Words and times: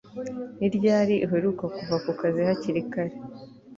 Ni 0.59 0.67
ryari 0.75 1.15
uheruka 1.25 1.65
kuva 1.75 1.95
ku 2.03 2.11
kazi 2.19 2.41
hakiri 2.47 2.81
kare 2.91 3.15